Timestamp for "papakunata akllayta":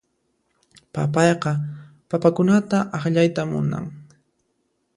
2.09-3.41